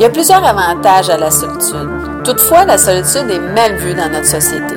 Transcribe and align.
Il 0.00 0.04
y 0.04 0.06
a 0.06 0.10
plusieurs 0.10 0.42
avantages 0.42 1.10
à 1.10 1.18
la 1.18 1.30
solitude. 1.30 1.90
Toutefois, 2.24 2.64
la 2.64 2.78
solitude 2.78 3.30
est 3.30 3.38
mal 3.38 3.76
vue 3.76 3.92
dans 3.92 4.08
notre 4.08 4.24
société. 4.24 4.74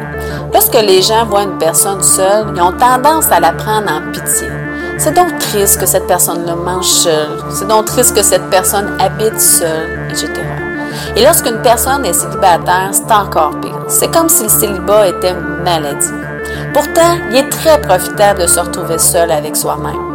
Lorsque 0.52 0.74
les 0.74 1.02
gens 1.02 1.24
voient 1.24 1.44
une 1.44 1.58
personne 1.58 2.04
seule, 2.04 2.48
ils 2.54 2.62
ont 2.62 2.74
tendance 2.74 3.32
à 3.32 3.40
la 3.40 3.54
prendre 3.54 3.90
en 3.90 4.12
pitié. 4.12 4.50
C'est 4.98 5.14
donc 5.14 5.40
triste 5.40 5.80
que 5.80 5.86
cette 5.86 6.08
personne-là 6.08 6.56
mange 6.58 6.84
seule. 6.84 7.38
C'est 7.52 7.70
donc 7.70 7.86
triste 7.86 8.14
que 8.14 8.22
cette 8.22 8.50
personne 8.50 8.98
habite 9.00 9.40
seule, 9.40 10.10
etc. 10.10 10.28
Et 11.16 11.24
lorsqu'une 11.24 11.62
personne 11.62 12.06
est 12.06 12.12
célibataire, 12.12 12.90
c'est 12.92 13.14
encore 13.14 13.58
pire. 13.62 13.80
C'est 13.88 14.12
comme 14.12 14.28
si 14.28 14.44
le 14.44 14.50
célibat 14.50 15.08
était 15.08 15.32
une 15.32 15.64
maladie. 15.64 16.12
Pourtant, 16.74 17.16
il 17.32 17.38
est 17.38 17.50
très 17.50 17.80
profitable 17.80 18.42
de 18.42 18.48
se 18.48 18.60
retrouver 18.60 18.98
seul 18.98 19.32
avec 19.32 19.56
soi-même. 19.56 20.13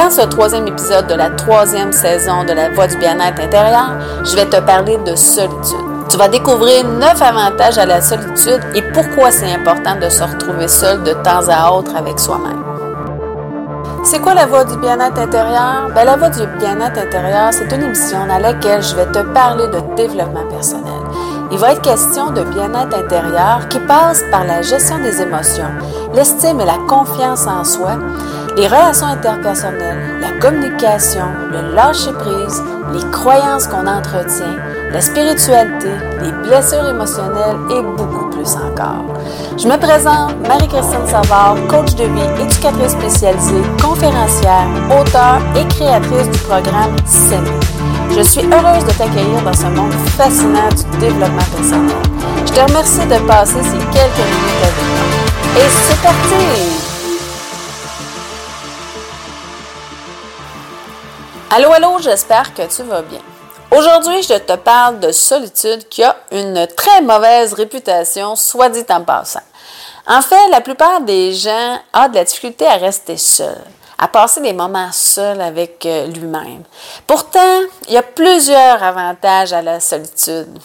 Dans 0.00 0.10
ce 0.10 0.20
troisième 0.20 0.68
épisode 0.68 1.08
de 1.08 1.14
la 1.14 1.30
troisième 1.30 1.90
saison 1.90 2.44
de 2.44 2.52
la 2.52 2.70
Voix 2.70 2.86
du 2.86 2.96
bien-être 2.98 3.42
intérieur, 3.42 3.98
je 4.22 4.36
vais 4.36 4.46
te 4.46 4.60
parler 4.60 4.96
de 4.98 5.16
solitude. 5.16 5.76
Tu 6.08 6.16
vas 6.16 6.28
découvrir 6.28 6.86
neuf 6.86 7.20
avantages 7.20 7.78
à 7.78 7.84
la 7.84 8.00
solitude 8.00 8.60
et 8.76 8.82
pourquoi 8.92 9.32
c'est 9.32 9.52
important 9.52 9.96
de 10.00 10.08
se 10.08 10.22
retrouver 10.22 10.68
seul 10.68 11.02
de 11.02 11.14
temps 11.14 11.48
à 11.48 11.72
autre 11.72 11.96
avec 11.96 12.20
soi-même. 12.20 12.62
C'est 14.04 14.20
quoi 14.20 14.34
la 14.34 14.46
voie 14.46 14.62
du 14.62 14.76
bien-être 14.76 15.18
intérieur? 15.18 15.88
Ben, 15.92 16.04
la 16.04 16.14
voie 16.14 16.30
du 16.30 16.46
bien-être 16.46 16.98
intérieur, 16.98 17.48
c'est 17.50 17.74
une 17.74 17.82
émission 17.82 18.24
dans 18.28 18.38
laquelle 18.38 18.80
je 18.80 18.94
vais 18.94 19.06
te 19.06 19.18
parler 19.34 19.66
de 19.66 19.96
développement 19.96 20.46
personnel. 20.48 20.92
Il 21.50 21.58
va 21.58 21.72
être 21.72 21.82
question 21.82 22.30
de 22.30 22.42
bien-être 22.42 22.96
intérieur 22.96 23.66
qui 23.68 23.80
passe 23.80 24.22
par 24.30 24.44
la 24.44 24.62
gestion 24.62 24.98
des 24.98 25.20
émotions, 25.20 25.72
l'estime 26.14 26.60
et 26.60 26.66
la 26.66 26.78
confiance 26.86 27.48
en 27.48 27.64
soi, 27.64 27.96
les 28.58 28.66
relations 28.66 29.06
interpersonnelles, 29.06 30.18
la 30.20 30.32
communication, 30.40 31.26
le 31.52 31.76
lâcher-prise, 31.76 32.60
les 32.92 33.08
croyances 33.12 33.68
qu'on 33.68 33.86
entretient, 33.86 34.56
la 34.90 35.00
spiritualité, 35.00 35.92
les 36.20 36.32
blessures 36.32 36.88
émotionnelles 36.88 37.56
et 37.70 37.82
beaucoup 37.82 38.30
plus 38.30 38.56
encore. 38.56 39.14
Je 39.56 39.68
me 39.68 39.76
présente 39.76 40.34
Marie-Christine 40.48 41.06
Savard, 41.06 41.54
coach 41.68 41.94
de 41.94 42.04
vie, 42.04 42.42
éducatrice 42.42 42.92
spécialisée, 42.92 43.62
conférencière, 43.80 44.66
auteure 44.90 45.38
et 45.56 45.64
créatrice 45.68 46.28
du 46.28 46.38
programme 46.40 46.96
SEMI. 47.06 47.48
Je 48.10 48.22
suis 48.22 48.42
heureuse 48.42 48.84
de 48.84 48.90
t'accueillir 48.90 49.40
dans 49.44 49.52
ce 49.52 49.66
monde 49.66 49.92
fascinant 50.16 50.68
du 50.70 50.98
développement 50.98 51.48
personnel. 51.54 51.96
Je 52.44 52.52
te 52.52 52.60
remercie 52.60 53.06
de 53.06 53.24
passer 53.24 53.62
ces 53.62 53.78
quelques 53.78 54.26
minutes 54.26 54.62
avec 54.62 54.84
moi. 54.90 55.62
Et 55.62 55.68
c'est 55.68 56.02
parti! 56.02 56.87
Allô, 61.50 61.72
allô, 61.72 61.98
j'espère 61.98 62.52
que 62.52 62.60
tu 62.66 62.82
vas 62.82 63.00
bien. 63.00 63.22
Aujourd'hui, 63.70 64.22
je 64.22 64.34
te 64.34 64.54
parle 64.56 65.00
de 65.00 65.12
solitude 65.12 65.88
qui 65.88 66.02
a 66.02 66.14
une 66.30 66.66
très 66.76 67.00
mauvaise 67.00 67.54
réputation, 67.54 68.36
soit 68.36 68.68
dit 68.68 68.84
en 68.90 69.00
passant. 69.00 69.40
En 70.06 70.20
fait, 70.20 70.48
la 70.50 70.60
plupart 70.60 71.00
des 71.00 71.32
gens 71.32 71.78
ont 71.94 72.08
de 72.10 72.16
la 72.16 72.24
difficulté 72.24 72.66
à 72.66 72.76
rester 72.76 73.16
seuls, 73.16 73.64
à 73.96 74.08
passer 74.08 74.42
des 74.42 74.52
moments 74.52 74.92
seuls 74.92 75.40
avec 75.40 75.86
euh, 75.86 76.06
lui-même. 76.08 76.64
Pourtant, 77.06 77.62
il 77.86 77.94
y 77.94 77.96
a 77.96 78.02
plusieurs 78.02 78.82
avantages 78.82 79.54
à 79.54 79.62
la 79.62 79.80
solitude. 79.80 80.58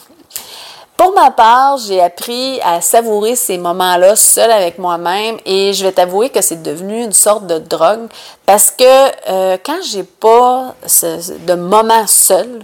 Pour 1.03 1.11
ma 1.11 1.31
part, 1.31 1.79
j'ai 1.79 1.99
appris 1.99 2.61
à 2.61 2.79
savourer 2.79 3.35
ces 3.35 3.57
moments-là 3.57 4.15
seul 4.15 4.49
avec 4.49 4.77
moi-même 4.79 5.35
et 5.45 5.73
je 5.73 5.83
vais 5.83 5.91
t'avouer 5.91 6.29
que 6.29 6.39
c'est 6.39 6.63
devenu 6.63 7.03
une 7.03 7.11
sorte 7.11 7.45
de 7.45 7.59
drogue 7.59 8.07
parce 8.45 8.71
que 8.71 8.85
euh, 9.29 9.57
quand 9.65 9.79
j'ai 9.83 10.03
pas 10.03 10.73
de 10.87 11.55
moments 11.55 12.07
seuls 12.07 12.61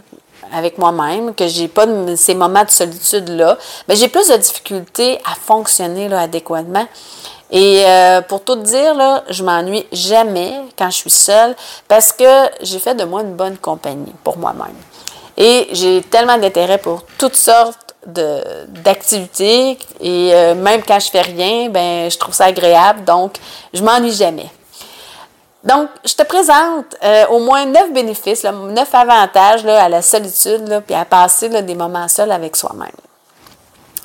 avec 0.53 0.77
moi-même, 0.77 1.35
que 1.35 1.49
j'ai 1.49 1.67
pas 1.67 1.85
ces 2.15 2.33
moments 2.33 2.63
de 2.63 2.69
solitude-là, 2.69 3.57
ben 3.89 3.97
j'ai 3.97 4.07
plus 4.07 4.29
de 4.29 4.37
difficultés 4.37 5.19
à 5.29 5.35
fonctionner 5.35 6.09
adéquatement. 6.13 6.87
Et 7.51 7.83
euh, 7.85 8.21
pour 8.21 8.45
tout 8.45 8.55
dire, 8.55 9.21
je 9.29 9.43
m'ennuie 9.43 9.85
jamais 9.91 10.61
quand 10.77 10.89
je 10.89 10.95
suis 10.95 11.09
seule 11.09 11.57
parce 11.89 12.13
que 12.13 12.45
j'ai 12.61 12.79
fait 12.79 12.95
de 12.95 13.03
moi 13.03 13.21
une 13.21 13.33
bonne 13.33 13.57
compagnie 13.57 14.13
pour 14.23 14.37
moi-même. 14.37 14.77
Et 15.35 15.67
j'ai 15.73 16.01
tellement 16.03 16.37
d'intérêt 16.37 16.77
pour 16.77 17.03
toutes 17.17 17.35
sortes 17.35 17.88
d'activités 18.05 19.77
et 19.99 20.31
euh, 20.33 20.55
même 20.55 20.81
quand 20.83 20.99
je 20.99 21.09
fais 21.09 21.21
rien, 21.21 21.69
ben 21.69 22.09
je 22.09 22.17
trouve 22.17 22.33
ça 22.33 22.45
agréable, 22.45 23.03
donc 23.03 23.35
je 23.73 23.83
m'ennuie 23.83 24.13
jamais. 24.13 24.49
Donc, 25.63 25.89
je 26.05 26.13
te 26.13 26.23
présente 26.23 26.95
euh, 27.03 27.27
au 27.27 27.39
moins 27.39 27.65
neuf 27.65 27.91
bénéfices, 27.91 28.45
neuf 28.45 28.95
avantages 28.95 29.65
là, 29.65 29.83
à 29.83 29.89
la 29.89 30.01
solitude, 30.01 30.81
puis 30.85 30.95
à 30.95 31.03
passer 31.03 31.49
des 31.49 31.75
moments 31.75 32.07
seuls 32.07 32.31
avec 32.31 32.55
soi-même. 32.55 32.87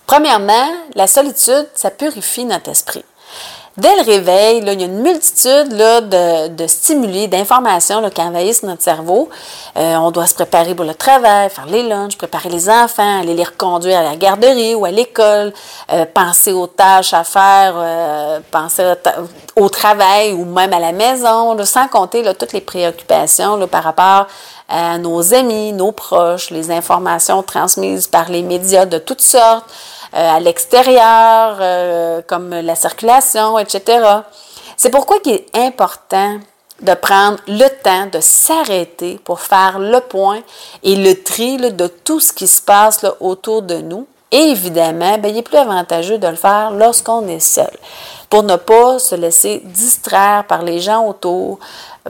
Premièrement, 0.07 0.69
la 0.95 1.07
solitude, 1.07 1.69
ça 1.75 1.91
purifie 1.91 2.45
notre 2.45 2.71
esprit. 2.71 3.05
Dès 3.77 3.93
le 3.97 4.03
réveil, 4.03 4.59
il 4.59 4.67
y 4.67 4.71
a 4.71 4.87
une 4.87 5.03
multitude 5.03 5.69
de, 5.69 6.47
de 6.47 6.67
stimuli, 6.69 7.27
d'informations 7.27 8.09
qui 8.09 8.21
envahissent 8.21 8.63
notre 8.63 8.83
cerveau. 8.83 9.29
Euh, 9.77 9.97
on 9.97 10.13
doit 10.13 10.29
se 10.29 10.35
préparer 10.35 10.77
pour 10.77 10.85
le 10.85 10.95
travail, 10.95 11.51
faire 11.51 11.67
les 11.67 11.83
lunchs, 11.83 12.17
préparer 12.17 12.51
les 12.51 12.71
enfants, 12.71 13.21
aller 13.21 13.35
les 13.35 13.43
reconduire 13.43 13.99
à 13.99 14.05
la 14.05 14.15
garderie 14.15 14.77
ou 14.77 14.85
à 14.85 14.93
l'école, 14.93 15.53
euh, 15.93 16.05
penser 16.07 16.53
aux 16.53 16.69
tâches 16.69 17.15
à 17.15 17.25
faire, 17.25 17.75
euh, 17.77 18.39
penser 18.53 18.93
au 19.57 19.69
travail 19.69 20.33
ou 20.35 20.45
même 20.45 20.73
à 20.73 20.79
la 20.79 20.93
maison, 20.93 21.57
sans 21.65 21.89
compter 21.89 22.23
toutes 22.39 22.53
les 22.53 22.61
préoccupations 22.61 23.67
par 23.67 23.83
rapport 23.83 24.29
à 24.69 24.99
nos 24.99 25.35
amis, 25.35 25.73
nos 25.73 25.91
proches, 25.91 26.51
les 26.51 26.71
informations 26.71 27.43
transmises 27.43 28.07
par 28.07 28.31
les 28.31 28.43
médias 28.43 28.87
de 28.87 28.99
toutes 28.99 29.21
sortes. 29.21 29.67
Euh, 30.15 30.37
à 30.37 30.39
l'extérieur, 30.39 31.57
euh, 31.61 32.23
comme 32.23 32.51
la 32.51 32.77
circulation, 32.77 33.59
etc. 33.59 34.01
C'est 34.77 34.91
pourquoi 34.91 35.17
il 35.25 35.33
est 35.33 35.47
important 35.57 36.39
de 36.81 36.95
prendre 36.95 37.39
le 37.49 37.67
temps 37.83 38.07
de 38.07 38.21
s'arrêter 38.21 39.19
pour 39.25 39.41
faire 39.41 39.81
le 39.81 39.99
point 39.99 40.41
et 40.85 40.95
le 40.95 41.21
tri 41.21 41.57
de 41.57 41.87
tout 41.89 42.21
ce 42.21 42.33
qui 42.33 42.47
se 42.47 42.63
passe 42.63 43.05
autour 43.19 43.63
de 43.63 43.77
nous. 43.79 44.07
Évidemment, 44.37 45.17
ben, 45.19 45.29
il 45.29 45.39
est 45.39 45.43
plus 45.43 45.59
avantageux 45.59 46.19
de 46.19 46.27
le 46.27 46.35
faire 46.35 46.73
lorsqu'on 46.73 47.29
est 47.29 47.39
seul, 47.39 47.71
pour 48.29 48.43
ne 48.43 48.57
pas 48.57 48.99
se 48.99 49.15
laisser 49.15 49.63
distraire 49.65 50.45
par 50.49 50.65
les 50.65 50.81
gens 50.81 51.07
autour, 51.07 51.61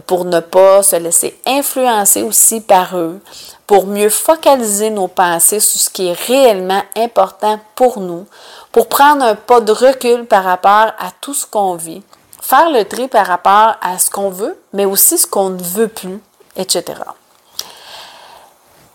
pour 0.06 0.24
ne 0.24 0.40
pas 0.40 0.82
se 0.82 0.96
laisser 0.96 1.38
influencer 1.46 2.22
aussi 2.22 2.62
par 2.62 2.96
eux, 2.96 3.20
pour 3.66 3.86
mieux 3.86 4.08
focaliser 4.08 4.88
nos 4.88 5.06
pensées 5.06 5.60
sur 5.60 5.78
ce 5.78 5.90
qui 5.90 6.06
est 6.06 6.18
réellement 6.26 6.82
important 6.96 7.60
pour 7.74 8.00
nous, 8.00 8.24
pour 8.72 8.88
prendre 8.88 9.22
un 9.22 9.34
pas 9.34 9.60
de 9.60 9.72
recul 9.72 10.24
par 10.24 10.44
rapport 10.44 10.94
à 10.98 11.10
tout 11.20 11.34
ce 11.34 11.44
qu'on 11.44 11.74
vit, 11.74 12.02
faire 12.40 12.70
le 12.70 12.84
tri 12.84 13.06
par 13.06 13.26
rapport 13.26 13.74
à 13.82 13.98
ce 13.98 14.08
qu'on 14.08 14.30
veut, 14.30 14.58
mais 14.72 14.86
aussi 14.86 15.18
ce 15.18 15.26
qu'on 15.26 15.50
ne 15.50 15.62
veut 15.62 15.88
plus, 15.88 16.22
etc. 16.56 17.02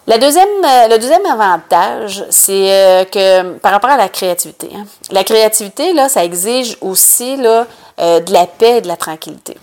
La 0.10 0.18
deuxième, 0.18 0.48
euh, 0.66 0.88
le 0.88 0.98
deuxième 0.98 1.24
avantage, 1.28 2.26
c'est 2.32 2.74
euh, 2.74 3.06
que 3.06 3.60
par 3.60 3.72
rapport 3.72 3.92
à 3.92 3.96
la 3.96 4.10
créativité, 4.10 4.68
hein, 4.76 4.84
la 5.12 5.24
créativité, 5.24 5.94
là, 5.94 6.10
ça 6.10 6.26
exige 6.26 6.78
aussi 6.82 7.38
là, 7.38 7.68
euh, 8.00 8.20
de 8.20 8.34
la 8.34 8.48
paix 8.48 8.80
et 8.80 8.82
de 8.82 8.88
la 8.88 8.98
tranquillité. 8.98 9.56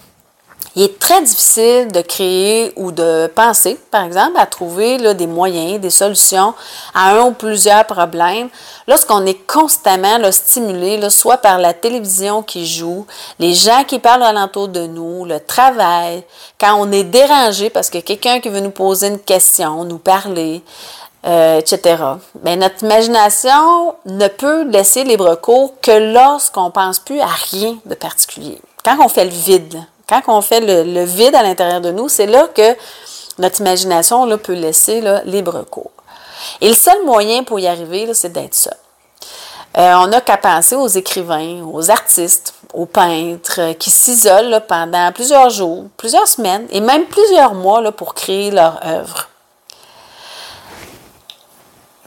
Il 0.77 0.83
est 0.83 0.99
très 0.99 1.23
difficile 1.23 1.91
de 1.91 2.03
créer 2.03 2.71
ou 2.77 2.93
de 2.93 3.33
penser, 3.35 3.79
par 3.91 4.05
exemple, 4.05 4.37
à 4.37 4.45
trouver 4.45 5.15
des 5.15 5.27
moyens, 5.27 5.81
des 5.81 5.89
solutions 5.89 6.53
à 6.93 7.17
un 7.17 7.29
ou 7.29 7.31
plusieurs 7.33 7.87
problèmes 7.87 8.51
lorsqu'on 8.87 9.25
est 9.25 9.47
constamment 9.47 10.19
stimulé, 10.31 11.09
soit 11.09 11.39
par 11.39 11.59
la 11.59 11.73
télévision 11.73 12.43
qui 12.43 12.67
joue, 12.67 13.07
les 13.39 13.55
gens 13.55 13.85
qui 13.85 13.99
parlent 13.99 14.23
alentour 14.23 14.69
de 14.69 14.87
nous, 14.87 15.25
le 15.25 15.41
travail, 15.41 16.23
quand 16.61 16.77
on 16.79 16.93
est 16.93 17.05
dérangé 17.05 17.71
parce 17.71 17.89
que 17.89 17.99
quelqu'un 17.99 18.41
qui 18.41 18.51
veut 18.51 18.61
nous 18.61 18.71
poser 18.71 19.07
une 19.07 19.19
question, 19.19 19.83
nous 19.85 19.97
parler, 19.97 20.63
euh, 21.27 21.59
etc. 21.59 21.97
Bien, 22.35 22.57
notre 22.57 22.85
imagination 22.85 23.95
ne 24.05 24.29
peut 24.29 24.65
laisser 24.65 25.05
libre 25.05 25.37
cours 25.37 25.73
que 25.81 26.13
lorsqu'on 26.13 26.71
pense 26.71 26.99
plus 26.99 27.21
à 27.21 27.31
rien 27.51 27.79
de 27.87 27.95
particulier. 27.95 28.61
Quand 28.85 28.99
on 29.03 29.09
fait 29.09 29.25
le 29.25 29.31
vide, 29.31 29.83
quand 30.09 30.23
on 30.29 30.41
fait 30.41 30.61
le, 30.61 31.05
vide 31.05 31.35
à 31.35 31.43
l'intérieur 31.43 31.81
de 31.81 31.91
nous, 31.91 32.09
c'est 32.09 32.27
là 32.27 32.49
que 32.55 32.77
notre 33.39 33.61
imagination 33.61 34.25
là, 34.25 34.39
peut 34.39 34.55
laisser 34.55 35.03
libre 35.25 35.63
cours. 35.63 35.91
Et 36.61 36.69
le 36.69 36.75
seul 36.75 37.05
moyen 37.05 37.43
pour 37.43 37.59
y 37.59 37.67
arriver, 37.67 38.13
c'est 38.15 38.33
d'être 38.33 38.55
seul. 38.55 38.77
Euh, 39.77 39.95
on 39.97 40.07
n'a 40.07 40.23
qu'à 40.23 40.39
penser 40.39 40.75
aux 40.75 40.89
écrivains, 40.89 41.63
aux 41.71 41.91
artistes, 41.91 42.55
aux 42.73 42.87
peintres 42.87 43.61
euh, 43.61 43.73
qui 43.75 43.91
s'isolent 43.91 44.63
pendant 44.67 45.13
plusieurs 45.13 45.51
jours, 45.51 45.85
plusieurs 45.99 46.27
semaines 46.27 46.67
et 46.71 46.81
même 46.81 47.05
plusieurs 47.05 47.53
mois 47.53 47.93
pour 47.93 48.15
créer 48.15 48.51
leur 48.51 48.81
œuvre. 48.87 49.29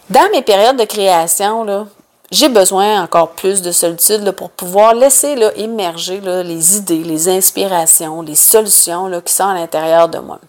Dans 0.10 0.28
mes 0.32 0.42
périodes 0.42 0.78
de 0.78 0.86
création, 0.86 1.64
là, 1.64 1.86
j'ai 2.32 2.50
besoin 2.50 3.02
encore 3.02 3.32
plus 3.32 3.62
de 3.62 3.72
solitude 3.72 4.32
pour 4.32 4.52
pouvoir 4.52 4.94
laisser 4.94 5.36
là, 5.36 5.52
émerger 5.56 6.22
les 6.22 6.78
idées, 6.78 7.04
les 7.04 7.28
inspirations, 7.28 8.22
les 8.22 8.36
solutions 8.36 9.08
là, 9.08 9.22
qui 9.22 9.34
sont 9.34 9.48
à 9.48 9.56
l'intérieur 9.56 10.08
de 10.10 10.20
moi. 10.20 10.40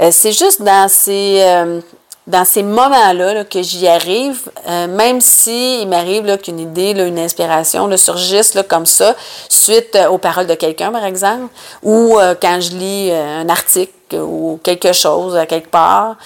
Euh, 0.00 0.10
c'est 0.12 0.32
juste 0.32 0.62
dans 0.62 0.88
ces, 0.88 1.40
euh, 1.42 1.80
dans 2.26 2.44
ces 2.44 2.62
moments-là 2.62 3.44
que 3.44 3.62
j'y 3.62 3.88
arrive, 3.88 4.48
euh, 4.68 4.86
même 4.86 5.20
si 5.20 5.82
il 5.82 5.88
m'arrive 5.88 6.36
qu'une 6.38 6.60
idée, 6.60 6.92
une 6.92 7.18
inspiration 7.18 7.86
là, 7.86 7.96
surgisse 7.96 8.56
comme 8.68 8.86
ça, 8.86 9.14
suite 9.48 9.98
aux 10.10 10.18
paroles 10.18 10.46
de 10.46 10.54
quelqu'un, 10.54 10.92
par 10.92 11.04
exemple, 11.04 11.52
ou 11.82 12.18
quand 12.40 12.60
je 12.60 12.70
lis 12.70 13.12
un 13.12 13.48
article 13.48 13.92
ou 14.12 14.60
quelque 14.62 14.92
chose 14.92 15.36
à 15.36 15.46
quelque 15.46 15.70
part 15.70 16.16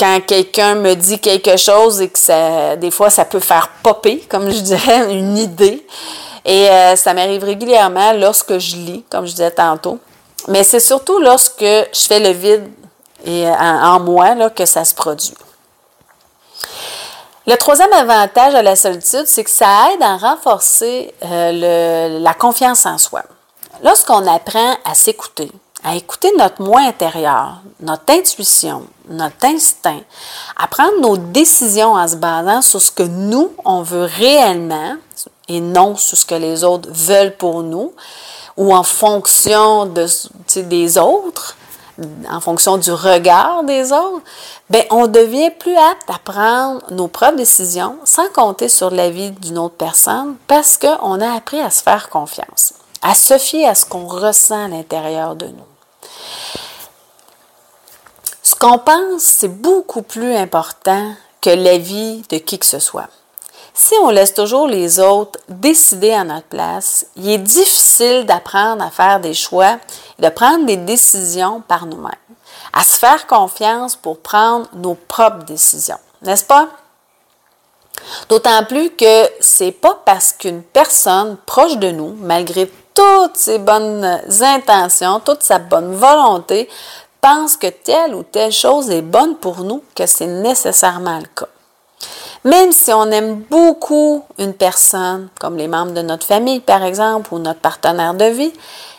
quand 0.00 0.18
quelqu'un 0.26 0.76
me 0.76 0.94
dit 0.94 1.18
quelque 1.18 1.58
chose 1.58 2.00
et 2.00 2.08
que 2.08 2.18
ça, 2.18 2.74
des 2.76 2.90
fois, 2.90 3.10
ça 3.10 3.26
peut 3.26 3.38
faire 3.38 3.68
popper, 3.82 4.24
comme 4.30 4.50
je 4.50 4.60
dirais, 4.60 5.12
une 5.14 5.36
idée. 5.36 5.86
Et 6.46 6.70
euh, 6.70 6.96
ça 6.96 7.12
m'arrive 7.12 7.44
régulièrement 7.44 8.14
lorsque 8.14 8.58
je 8.58 8.76
lis, 8.76 9.04
comme 9.10 9.26
je 9.26 9.32
disais 9.32 9.50
tantôt. 9.50 9.98
Mais 10.48 10.64
c'est 10.64 10.80
surtout 10.80 11.18
lorsque 11.18 11.60
je 11.60 12.06
fais 12.08 12.18
le 12.18 12.30
vide 12.30 12.66
et, 13.26 13.46
euh, 13.46 13.54
en, 13.54 14.00
moi 14.00 14.34
là, 14.34 14.48
que 14.48 14.64
ça 14.64 14.86
se 14.86 14.94
produit. 14.94 15.34
Le 17.46 17.56
troisième 17.56 17.92
avantage 17.92 18.54
à 18.54 18.62
la 18.62 18.76
solitude, 18.76 19.26
c'est 19.26 19.44
que 19.44 19.50
ça 19.50 19.92
aide 19.92 20.02
à 20.02 20.16
renforcer 20.16 21.12
euh, 21.24 22.18
la 22.20 22.32
confiance 22.32 22.86
en 22.86 22.96
soi. 22.96 23.22
Lorsqu'on 23.82 24.26
apprend 24.26 24.76
à 24.84 24.94
s'écouter, 24.94 25.50
à 25.82 25.96
écouter 25.96 26.30
notre 26.38 26.62
moi 26.62 26.80
intérieur, 26.80 27.60
notre 27.80 28.12
intuition, 28.12 28.86
notre 29.08 29.46
instinct, 29.46 30.00
à 30.56 30.66
prendre 30.66 31.00
nos 31.00 31.16
décisions 31.16 31.94
en 31.94 32.06
se 32.06 32.16
basant 32.16 32.62
sur 32.62 32.80
ce 32.80 32.90
que 32.90 33.02
nous, 33.02 33.52
on 33.64 33.82
veut 33.82 34.04
réellement 34.04 34.96
et 35.48 35.60
non 35.60 35.96
sur 35.96 36.16
ce 36.16 36.26
que 36.26 36.34
les 36.34 36.64
autres 36.64 36.88
veulent 36.92 37.36
pour 37.36 37.62
nous 37.62 37.92
ou 38.56 38.74
en 38.74 38.82
fonction 38.82 39.86
de, 39.86 40.06
des 40.60 40.98
autres, 40.98 41.56
en 42.30 42.40
fonction 42.40 42.78
du 42.78 42.92
regard 42.92 43.64
des 43.64 43.92
autres, 43.92 44.22
ben 44.68 44.84
on 44.90 45.06
devient 45.06 45.50
plus 45.50 45.76
apte 45.76 46.08
à 46.08 46.18
prendre 46.18 46.82
nos 46.90 47.08
propres 47.08 47.36
décisions 47.36 47.96
sans 48.04 48.28
compter 48.30 48.68
sur 48.68 48.90
l'avis 48.90 49.30
d'une 49.30 49.58
autre 49.58 49.76
personne 49.76 50.36
parce 50.46 50.78
qu'on 50.78 51.20
a 51.20 51.32
appris 51.32 51.60
à 51.60 51.70
se 51.70 51.82
faire 51.82 52.08
confiance, 52.08 52.74
à 53.02 53.14
se 53.14 53.38
fier 53.38 53.66
à 53.66 53.74
ce 53.74 53.84
qu'on 53.84 54.06
ressent 54.06 54.64
à 54.64 54.68
l'intérieur 54.68 55.36
de 55.36 55.46
nous. 55.46 55.69
Ce 58.42 58.54
qu'on 58.54 58.78
pense, 58.78 59.22
c'est 59.22 59.48
beaucoup 59.48 60.02
plus 60.02 60.34
important 60.34 61.14
que 61.40 61.50
l'avis 61.50 62.22
de 62.28 62.38
qui 62.38 62.58
que 62.58 62.66
ce 62.66 62.78
soit. 62.78 63.08
Si 63.74 63.94
on 64.02 64.10
laisse 64.10 64.34
toujours 64.34 64.66
les 64.66 65.00
autres 65.00 65.38
décider 65.48 66.12
à 66.12 66.24
notre 66.24 66.48
place, 66.48 67.06
il 67.16 67.30
est 67.30 67.38
difficile 67.38 68.26
d'apprendre 68.26 68.84
à 68.84 68.90
faire 68.90 69.20
des 69.20 69.32
choix 69.32 69.78
et 70.18 70.22
de 70.22 70.28
prendre 70.28 70.66
des 70.66 70.76
décisions 70.76 71.62
par 71.62 71.86
nous-mêmes, 71.86 72.12
à 72.72 72.84
se 72.84 72.98
faire 72.98 73.26
confiance 73.26 73.96
pour 73.96 74.18
prendre 74.18 74.68
nos 74.74 74.94
propres 74.94 75.44
décisions, 75.44 75.98
n'est-ce 76.22 76.44
pas? 76.44 76.68
D'autant 78.28 78.64
plus 78.64 78.90
que 78.90 79.30
c'est 79.40 79.72
pas 79.72 80.00
parce 80.04 80.32
qu'une 80.32 80.62
personne 80.62 81.36
proche 81.46 81.76
de 81.76 81.90
nous, 81.90 82.16
malgré 82.20 82.70
toutes 83.00 83.36
ses 83.36 83.58
bonnes 83.58 84.20
intentions, 84.42 85.20
toute 85.20 85.42
sa 85.42 85.58
bonne 85.58 85.94
volonté, 85.94 86.68
pense 87.22 87.56
que 87.56 87.68
telle 87.68 88.14
ou 88.14 88.22
telle 88.24 88.52
chose 88.52 88.90
est 88.90 89.00
bonne 89.00 89.36
pour 89.36 89.60
nous 89.60 89.82
que 89.94 90.04
c'est 90.04 90.26
nécessairement 90.26 91.18
le 91.18 91.26
cas. 91.34 91.48
Même 92.44 92.72
si 92.72 92.92
on 92.92 93.10
aime 93.10 93.36
beaucoup 93.50 94.24
une 94.38 94.52
personne, 94.52 95.28
comme 95.38 95.56
les 95.56 95.68
membres 95.68 95.92
de 95.92 96.02
notre 96.02 96.26
famille 96.26 96.60
par 96.60 96.82
exemple, 96.82 97.32
ou 97.32 97.38
notre 97.38 97.60
partenaire 97.60 98.14
de 98.14 98.26
vie, 98.26 98.52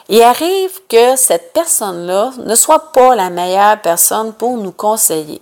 il 0.10 0.22
arrive 0.24 0.80
que 0.90 1.16
cette 1.16 1.54
personne-là 1.54 2.32
ne 2.38 2.56
soit 2.56 2.92
pas 2.94 3.16
la 3.16 3.30
meilleure 3.30 3.82
personne 3.82 4.34
pour 4.34 4.58
nous 4.58 4.72
conseiller. 4.72 5.42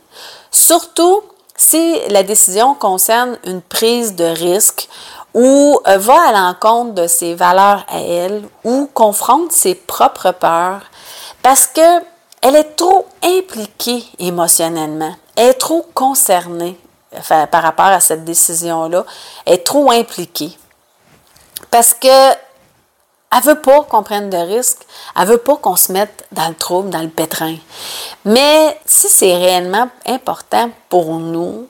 Surtout 0.51 1.21
si 1.55 1.97
la 2.09 2.23
décision 2.23 2.73
concerne 2.73 3.37
une 3.45 3.61
prise 3.61 4.15
de 4.15 4.25
risque 4.25 4.89
ou 5.33 5.79
euh, 5.87 5.97
va 5.97 6.29
à 6.29 6.31
l'encontre 6.31 6.93
de 6.93 7.07
ses 7.07 7.35
valeurs 7.35 7.85
à 7.89 7.99
elle 8.01 8.43
ou 8.63 8.89
confronte 8.93 9.51
ses 9.51 9.75
propres 9.75 10.31
peurs 10.31 10.81
parce 11.41 11.67
que 11.67 12.01
elle 12.41 12.55
est 12.55 12.75
trop 12.75 13.05
impliquée 13.21 14.05
émotionnellement, 14.17 15.13
elle 15.35 15.49
est 15.49 15.53
trop 15.53 15.85
concernée 15.93 16.79
par 17.27 17.63
rapport 17.63 17.87
à 17.87 17.99
cette 17.99 18.23
décision-là, 18.23 19.03
elle 19.45 19.55
est 19.55 19.65
trop 19.65 19.91
impliquée. 19.91 20.57
Parce 21.71 21.93
que 21.93 22.31
elle 23.31 23.43
veut 23.43 23.61
pas 23.61 23.83
qu'on 23.83 24.01
prenne 24.01 24.29
de 24.29 24.37
risques, 24.37 24.81
elle 25.15 25.27
veut 25.27 25.37
pas 25.37 25.55
qu'on 25.57 25.75
se 25.75 25.91
mette 25.91 26.25
dans 26.31 26.47
le 26.47 26.55
trouble, 26.55 26.89
dans 26.89 27.01
le 27.01 27.09
pétrin. 27.09 27.55
Mais 28.25 28.79
si 28.85 29.07
c'est 29.07 29.35
réellement 29.35 29.89
important 30.07 30.71
pour 30.89 31.13
nous, 31.19 31.67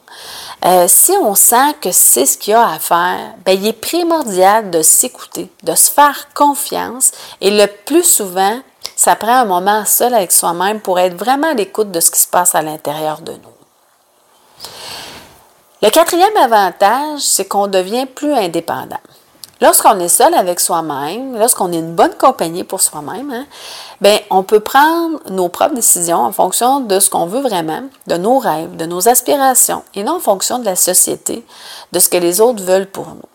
euh, 0.66 0.86
si 0.88 1.12
on 1.12 1.36
sent 1.36 1.76
que 1.82 1.92
c'est 1.92 2.26
ce 2.26 2.38
qu'il 2.38 2.52
y 2.52 2.56
a 2.56 2.70
à 2.70 2.80
faire, 2.80 3.34
ben, 3.46 3.58
il 3.58 3.68
est 3.68 3.74
primordial 3.74 4.70
de 4.70 4.82
s'écouter, 4.82 5.50
de 5.64 5.74
se 5.74 5.90
faire 5.90 6.28
confiance 6.34 7.12
et 7.40 7.52
le 7.52 7.68
plus 7.68 8.04
souvent, 8.04 8.60
ça 8.96 9.16
prend 9.16 9.38
un 9.38 9.46
moment 9.46 9.86
seul 9.86 10.14
avec 10.14 10.32
soi-même 10.32 10.82
pour 10.82 11.00
être 11.00 11.16
vraiment 11.16 11.52
à 11.52 11.54
l'écoute 11.54 11.92
de 11.92 12.00
ce 12.02 12.12
qui 12.12 12.20
se 12.20 12.28
passe 12.28 12.56
à 12.56 12.62
l'intérieur 12.62 13.22
de 13.22 13.32
nous. 13.32 13.54
Le 15.82 15.90
quatrième 15.90 16.36
avantage, 16.36 17.22
c'est 17.22 17.48
qu'on 17.48 17.68
devient 17.68 18.06
plus 18.06 18.34
indépendant. 18.34 19.00
Lorsqu'on 19.62 20.00
est 20.00 20.08
seul 20.08 20.34
avec 20.34 20.62
soi-même, 20.62 21.38
lorsqu'on 21.38 21.74
est 21.74 21.80
une 21.80 21.94
bonne 21.94 22.14
compagnie 22.14 22.64
pour 22.64 22.80
soi-même, 22.80 23.30
hein, 23.32 23.46
ben, 24.00 24.18
on 24.30 24.44
peut 24.44 24.62
prendre 24.62 25.20
nos 25.30 25.50
propres 25.50 25.76
décisions 25.76 26.20
en 26.20 26.32
fonction 26.32 26.80
de 26.80 27.00
ce 27.02 27.10
qu'on 27.10 27.26
veut 27.26 27.42
vraiment, 27.42 27.84
de 28.08 28.16
nos 28.16 28.40
rêves, 28.40 28.78
de 28.78 28.86
nos 28.86 29.10
aspirations, 29.10 29.84
et 29.96 30.04
non 30.04 30.16
en 30.16 30.20
fonction 30.22 30.60
de 30.60 30.66
la 30.66 30.78
société, 30.78 31.46
de 31.92 32.00
ce 32.00 32.08
que 32.08 32.16
les 32.16 32.40
autres 32.40 32.64
veulent 32.64 32.90
pour 32.90 33.08
nous. 33.08 33.30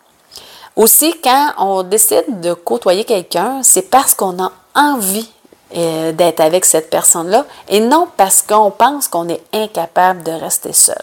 Aussi, 0.75 1.13
quand 1.23 1.51
on 1.59 1.83
décide 1.83 2.41
de 2.41 2.53
côtoyer 2.53 3.03
quelqu'un, 3.05 3.61
c'est 3.61 3.89
parce 3.89 4.15
qu'on 4.15 4.43
a 4.43 4.51
envie 4.73 5.29
euh, 5.75 6.11
d'être 6.11 6.41
avec 6.41 6.65
cette 6.65 6.89
personne-là 6.89 7.45
et 7.69 7.79
non 7.79 8.07
parce 8.17 8.41
qu'on 8.41 8.71
pense 8.71 9.07
qu'on 9.07 9.29
est 9.29 9.43
incapable 9.53 10.23
de 10.23 10.31
rester 10.31 10.73
seul. 10.73 10.95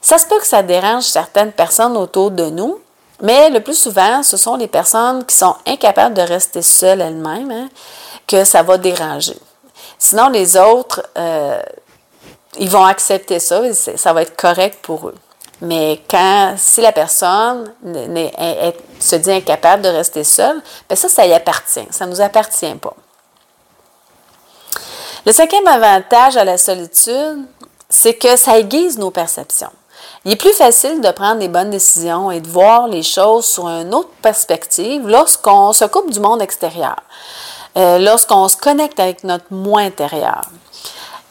Ça 0.00 0.18
se 0.18 0.26
peut 0.26 0.38
que 0.38 0.46
ça 0.46 0.62
dérange 0.62 1.02
certaines 1.02 1.52
personnes 1.52 1.96
autour 1.96 2.30
de 2.30 2.48
nous, 2.48 2.78
mais 3.22 3.50
le 3.50 3.60
plus 3.60 3.78
souvent, 3.78 4.22
ce 4.22 4.36
sont 4.36 4.56
les 4.56 4.68
personnes 4.68 5.24
qui 5.24 5.36
sont 5.36 5.56
incapables 5.66 6.14
de 6.14 6.22
rester 6.22 6.62
seules 6.62 7.00
elles-mêmes 7.00 7.50
hein, 7.50 7.68
que 8.26 8.44
ça 8.44 8.62
va 8.62 8.76
déranger. 8.78 9.38
Sinon, 9.98 10.28
les 10.28 10.56
autres, 10.56 11.02
euh, 11.16 11.62
ils 12.58 12.68
vont 12.68 12.84
accepter 12.84 13.38
ça 13.38 13.64
et 13.64 13.72
ça 13.72 14.12
va 14.12 14.22
être 14.22 14.36
correct 14.36 14.78
pour 14.82 15.08
eux. 15.08 15.14
Mais 15.62 16.02
quand, 16.08 16.54
si 16.58 16.82
la 16.82 16.92
personne 16.92 17.72
se 19.00 19.16
dit 19.16 19.32
incapable 19.32 19.82
de 19.82 19.88
rester 19.88 20.22
seule, 20.22 20.60
bien 20.88 20.96
ça, 20.96 21.08
ça 21.08 21.26
y 21.26 21.32
appartient. 21.32 21.86
Ça 21.90 22.04
ne 22.04 22.10
nous 22.10 22.20
appartient 22.20 22.74
pas. 22.74 22.94
Le 25.24 25.32
cinquième 25.32 25.66
avantage 25.66 26.36
à 26.36 26.44
la 26.44 26.58
solitude, 26.58 27.46
c'est 27.88 28.14
que 28.14 28.36
ça 28.36 28.58
aiguise 28.58 28.98
nos 28.98 29.10
perceptions. 29.10 29.72
Il 30.26 30.32
est 30.32 30.36
plus 30.36 30.54
facile 30.54 31.00
de 31.00 31.10
prendre 31.12 31.38
des 31.38 31.46
bonnes 31.46 31.70
décisions 31.70 32.32
et 32.32 32.40
de 32.40 32.48
voir 32.48 32.88
les 32.88 33.04
choses 33.04 33.44
sur 33.44 33.68
une 33.68 33.94
autre 33.94 34.10
perspective 34.22 35.06
lorsqu'on 35.06 35.72
se 35.72 35.84
coupe 35.84 36.10
du 36.10 36.18
monde 36.18 36.42
extérieur, 36.42 36.96
euh, 37.76 37.98
lorsqu'on 38.00 38.48
se 38.48 38.56
connecte 38.56 38.98
avec 38.98 39.22
notre 39.22 39.44
moi 39.52 39.82
intérieur. 39.82 40.40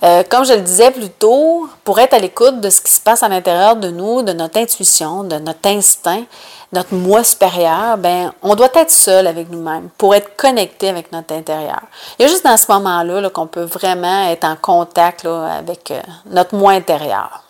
Euh, 0.02 0.24
comme 0.30 0.46
je 0.46 0.54
le 0.54 0.62
disais 0.62 0.92
plus 0.92 1.10
tôt, 1.10 1.68
pour 1.84 2.00
être 2.00 2.14
à 2.14 2.20
l'écoute 2.20 2.62
de 2.62 2.70
ce 2.70 2.80
qui 2.80 2.94
se 2.94 3.02
passe 3.02 3.22
à 3.22 3.28
l'intérieur 3.28 3.75
de 3.75 3.90
nous, 3.90 4.22
de 4.22 4.32
notre 4.32 4.58
intuition, 4.60 5.25
de 5.25 5.40
notre 5.40 5.68
instinct, 5.68 6.24
notre 6.72 6.94
moi 6.94 7.22
supérieur, 7.25 7.98
ben, 7.98 8.32
on 8.44 8.56
doit 8.56 8.72
être 8.75 8.92
seul 8.92 9.28
avec 9.28 9.50
nous-mêmes 9.50 9.90
pour 9.98 10.16
être 10.16 10.38
connecté 10.38 10.88
avec 10.88 11.12
notre 11.12 11.34
intérieur. 11.34 11.82
Il 12.18 12.22
y 12.22 12.25
a 12.25 12.30
juste 12.30 12.46
dans 12.46 12.56
ce 12.56 12.72
moment-là 12.72 13.30
qu'on 13.30 13.48
peut 13.48 13.66
vraiment 13.66 14.30
être 14.30 14.46
en 14.46 14.56
contact 14.56 15.25
avec 15.25 15.92
euh, 15.92 16.00
notre 16.28 16.56
moi 16.56 16.72
intérieur. 16.72 17.45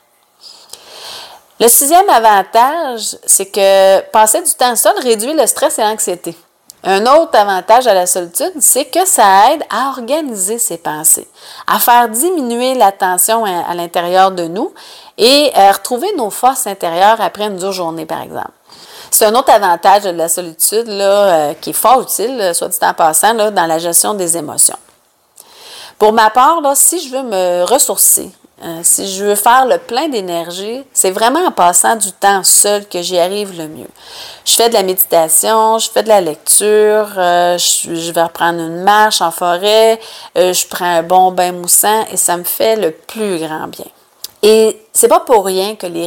Le 1.57 1.69
sixième 1.69 2.09
avantage, 2.09 3.17
c'est 3.25 3.45
que 3.45 4.01
passer 4.11 4.41
du 4.41 4.51
temps 4.51 4.75
seul 4.75 4.97
réduit 4.99 5.33
le 5.33 5.47
stress 5.47 5.79
et 5.79 5.83
l'anxiété. 5.83 6.35
Un 6.83 7.05
autre 7.05 7.39
avantage 7.39 7.87
à 7.87 7.93
la 7.93 8.05
solitude, 8.05 8.51
c'est 8.59 8.85
que 8.85 9.05
ça 9.05 9.53
aide 9.53 9.63
à 9.69 9.87
organiser 9.87 10.59
ses 10.59 10.77
pensées, 10.77 11.27
à 11.65 11.79
faire 11.79 12.09
diminuer 12.09 12.75
la 12.75 12.91
tension 12.91 13.45
à, 13.45 13.73
l'intérieur 13.73 14.31
de 14.31 14.43
nous 14.43 14.73
et 15.17 15.49
à 15.55 15.71
retrouver 15.71 16.13
nos 16.17 16.29
forces 16.29 16.67
intérieures 16.67 17.21
après 17.21 17.45
une 17.45 17.55
dure 17.55 17.71
journée, 17.71 18.05
par 18.05 18.21
exemple. 18.21 18.51
C'est 19.09 19.25
un 19.25 19.33
autre 19.33 19.51
avantage 19.51 20.03
de 20.03 20.09
la 20.09 20.27
solitude 20.27 20.87
là, 20.87 21.05
euh, 21.05 21.53
qui 21.53 21.69
est 21.69 21.73
fort 21.73 22.01
utile, 22.01 22.51
soit 22.53 22.67
dit 22.67 22.77
en 22.81 22.93
passant, 22.93 23.33
dans 23.33 23.65
la 23.65 23.79
gestion 23.79 24.13
des 24.13 24.35
émotions. 24.35 24.77
Pour 25.97 26.11
ma 26.11 26.29
part, 26.29 26.59
là, 26.59 26.75
si 26.75 26.99
je 26.99 27.15
veux 27.15 27.23
me 27.23 27.63
ressourcer, 27.63 28.29
euh, 28.63 28.79
si 28.83 29.13
je 29.13 29.25
veux 29.25 29.35
faire 29.35 29.65
le 29.65 29.77
plein 29.77 30.07
d'énergie, 30.07 30.81
c'est 30.93 31.11
vraiment 31.11 31.45
en 31.45 31.51
passant 31.51 31.97
du 31.97 32.13
temps 32.13 32.41
seul 32.45 32.87
que 32.87 33.01
j'y 33.01 33.19
arrive 33.19 33.57
le 33.57 33.67
mieux. 33.67 33.89
Je 34.45 34.53
fais 34.53 34.69
de 34.69 34.73
la 34.73 34.83
méditation, 34.83 35.77
je 35.77 35.89
fais 35.89 36.03
de 36.03 36.07
la 36.07 36.21
lecture, 36.21 37.09
euh, 37.17 37.57
je, 37.57 38.11
vais 38.13 38.23
reprendre 38.23 38.59
une 38.61 38.81
marche 38.83 39.19
en 39.21 39.31
forêt, 39.31 39.99
euh, 40.37 40.53
je 40.53 40.65
prends 40.67 40.85
un 40.85 41.03
bon 41.03 41.31
bain 41.31 41.51
moussant 41.51 42.05
et 42.09 42.15
ça 42.15 42.37
me 42.37 42.45
fait 42.45 42.77
le 42.77 42.91
plus 42.91 43.39
grand 43.39 43.67
bien. 43.67 43.85
Et 44.47 44.79
c'est 44.93 45.07
pas 45.07 45.21
pour 45.21 45.43
rien 45.43 45.75
que 45.75 45.87
les, 45.87 46.05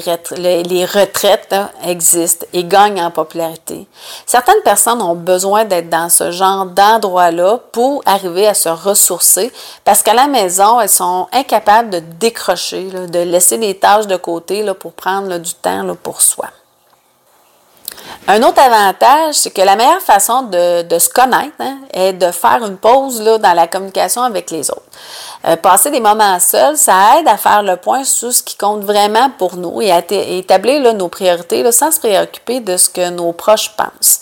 retraites 0.84 1.56
existent 1.84 2.46
et 2.52 2.62
gagnent 2.62 3.02
en 3.02 3.10
popularité. 3.10 3.88
Certaines 4.26 4.62
personnes 4.62 5.02
ont 5.02 5.16
besoin 5.16 5.64
d'être 5.64 5.90
dans 5.90 6.08
ce 6.08 6.30
genre 6.30 6.66
d'endroit-là 6.66 7.58
pour 7.72 8.00
arriver 8.06 8.46
à 8.46 8.54
se 8.54 8.68
ressourcer 8.68 9.52
parce 9.84 10.04
qu'à 10.04 10.14
la 10.14 10.28
maison, 10.28 10.80
elles 10.80 10.88
sont 10.88 11.26
incapables 11.32 11.90
de 11.90 11.98
décrocher, 12.20 12.84
de 12.84 13.18
laisser 13.18 13.56
les 13.56 13.74
tâches 13.76 14.06
de 14.06 14.16
côté 14.16 14.64
pour 14.78 14.92
prendre 14.92 15.36
du 15.38 15.54
temps 15.54 15.84
pour 16.00 16.22
soi. 16.22 16.46
Un 18.26 18.42
autre 18.42 18.60
avantage, 18.60 19.36
c'est 19.36 19.50
que 19.50 19.62
la 19.62 19.74
meilleure 19.74 20.02
façon 20.02 20.42
de, 20.42 20.84
se 20.98 21.08
connaître 21.08 21.54
hein, 21.60 21.78
est 21.92 22.12
de 22.12 22.30
faire 22.30 22.62
une 22.64 22.76
pause 22.76 23.22
là, 23.22 23.38
dans 23.38 23.54
la 23.54 23.66
communication 23.66 24.22
avec 24.22 24.50
les 24.50 24.70
autres. 24.70 24.82
Euh, 25.46 25.56
passer 25.56 25.90
des 25.90 26.00
moments 26.00 26.38
seuls, 26.38 26.76
ça 26.76 27.18
aide 27.18 27.28
à 27.28 27.36
faire 27.36 27.62
le 27.62 27.76
point 27.76 28.04
sur 28.04 28.32
ce 28.32 28.42
qui 28.42 28.56
compte 28.56 28.82
vraiment 28.84 29.30
pour 29.38 29.56
nous 29.56 29.80
et 29.80 29.90
à 29.90 30.02
établir 30.10 30.92
nos 30.94 31.08
priorités 31.08 31.70
sans 31.72 31.90
se 31.90 32.00
préoccuper 32.00 32.60
de 32.60 32.76
ce 32.76 32.90
que 32.90 33.08
nos 33.10 33.32
proches 33.32 33.74
pensent. 33.76 34.20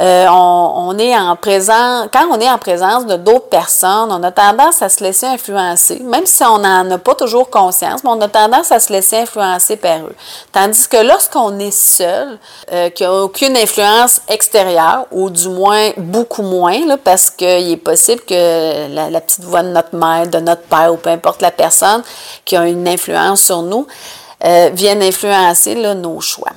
Euh, 0.00 0.26
on, 0.28 0.98
est 0.98 1.16
en 1.16 1.36
présence, 1.36 2.08
quand 2.12 2.26
on 2.30 2.40
est 2.40 2.50
en 2.50 2.56
présence 2.56 3.06
de 3.06 3.16
d'autres 3.16 3.48
personnes, 3.48 4.10
on 4.10 4.22
a 4.22 4.32
tendance 4.32 4.80
à 4.80 4.88
se 4.88 5.04
laisser 5.04 5.26
influencer, 5.26 6.00
même 6.00 6.24
si 6.24 6.42
on 6.44 6.58
n'en 6.58 6.90
a 6.90 6.98
pas 6.98 7.14
toujours 7.14 7.50
conscience, 7.50 8.02
mais 8.02 8.10
on 8.10 8.20
a 8.22 8.28
tendance 8.28 8.72
à 8.72 8.80
se 8.80 8.90
laisser 8.90 9.18
influencer 9.18 9.76
par 9.76 9.98
eux. 9.98 10.16
Tandis 10.50 10.88
que 10.88 10.96
lorsqu'on 10.96 11.58
est 11.58 11.76
seul, 11.76 12.38
euh, 12.72 12.88
qu'il 12.88 13.06
n'y 13.06 13.12
a 13.12 13.22
aucune 13.22 13.54
influence 13.54 14.22
extérieure, 14.28 15.06
ou 15.10 15.28
du 15.28 15.50
moins 15.50 15.90
beaucoup 15.98 16.42
moins, 16.42 16.86
là, 16.86 16.96
parce 16.96 17.28
qu'il 17.28 17.70
est 17.70 17.76
possible 17.76 18.22
que 18.22 18.88
la, 18.94 19.20
petite 19.20 19.44
voix 19.44 19.62
de 19.62 19.68
notre 19.68 19.94
mère, 19.94 20.26
de 20.26 20.38
notre 20.38 20.62
père, 20.62 20.92
ou 20.92 20.96
peu 20.96 21.10
importe 21.10 21.42
la 21.42 21.50
personne 21.50 22.02
qui 22.46 22.56
a 22.56 22.66
une 22.66 22.88
influence 22.88 23.42
sur 23.42 23.60
nous, 23.60 23.86
euh, 24.44 24.70
vienne 24.72 25.02
influencer 25.02 25.74
là, 25.74 25.94
nos 25.94 26.20
choix. 26.20 26.50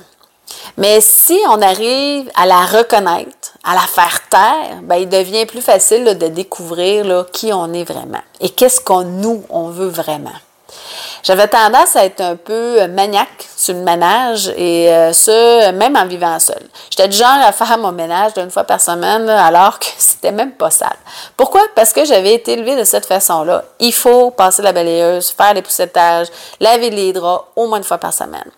Mais 0.78 1.00
si 1.00 1.38
on 1.48 1.62
arrive 1.62 2.30
à 2.34 2.44
la 2.44 2.66
reconnaître, 2.66 3.54
à 3.64 3.74
la 3.74 3.80
faire 3.80 4.28
taire, 4.28 4.82
ben, 4.82 4.96
il 4.96 5.08
devient 5.08 5.46
plus 5.46 5.62
facile 5.62 6.04
de 6.04 6.28
découvrir 6.28 7.04
là, 7.04 7.24
qui 7.32 7.52
on 7.52 7.72
est 7.72 7.84
vraiment 7.84 8.20
et 8.40 8.50
qu'est-ce 8.50 8.80
qu'on 8.80 9.04
nous, 9.04 9.42
on 9.48 9.70
veut 9.70 9.88
vraiment. 9.88 10.30
J'avais 11.22 11.48
tendance 11.48 11.96
à 11.96 12.04
être 12.04 12.20
un 12.20 12.36
peu 12.36 12.82
euh, 12.82 12.88
maniaque 12.88 13.48
sur 13.56 13.74
le 13.74 13.80
ménage 13.80 14.48
et 14.56 14.88
euh, 14.92 15.12
ce, 15.12 15.72
même 15.72 15.96
en 15.96 16.06
vivant 16.06 16.38
seule. 16.38 16.68
J'étais 16.90 17.08
du 17.08 17.16
genre 17.16 17.38
à 17.42 17.52
faire 17.52 17.78
mon 17.78 17.92
ménage 17.92 18.34
d'une 18.34 18.50
fois 18.50 18.64
par 18.64 18.80
semaine 18.80 19.28
alors 19.28 19.78
que 19.78 19.86
c'était 19.98 20.32
même 20.32 20.52
pas 20.52 20.70
sale. 20.70 20.96
Pourquoi? 21.36 21.62
Parce 21.74 21.92
que 21.92 22.04
j'avais 22.04 22.34
été 22.34 22.52
élevée 22.52 22.76
de 22.76 22.84
cette 22.84 23.06
façon-là. 23.06 23.64
Il 23.80 23.92
faut 23.92 24.30
passer 24.30 24.62
la 24.62 24.72
balayeuse, 24.72 25.30
faire 25.30 25.54
les 25.54 25.62
poussettages, 25.62 26.28
laver 26.60 26.90
les 26.90 27.12
draps 27.12 27.44
au 27.56 27.66
moins 27.66 27.78
une 27.78 27.84
fois 27.84 27.98
par 27.98 28.12
semaine. 28.12 28.50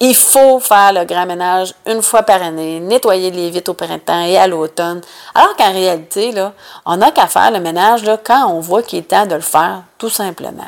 Il 0.00 0.14
faut 0.14 0.58
faire 0.58 0.92
le 0.92 1.04
grand 1.04 1.26
ménage 1.26 1.74
une 1.86 2.02
fois 2.02 2.22
par 2.22 2.42
année, 2.42 2.80
nettoyer 2.80 3.30
les 3.30 3.50
vitres 3.50 3.70
au 3.70 3.74
printemps 3.74 4.24
et 4.24 4.36
à 4.36 4.46
l'automne. 4.46 5.00
Alors 5.34 5.54
qu'en 5.56 5.72
réalité, 5.72 6.32
là, 6.32 6.52
on 6.84 6.96
n'a 6.96 7.10
qu'à 7.10 7.26
faire 7.26 7.50
le 7.50 7.60
ménage 7.60 8.04
là, 8.04 8.18
quand 8.22 8.46
on 8.48 8.60
voit 8.60 8.82
qu'il 8.82 8.98
est 9.00 9.02
temps 9.02 9.26
de 9.26 9.34
le 9.34 9.40
faire, 9.40 9.82
tout 9.98 10.10
simplement. 10.10 10.64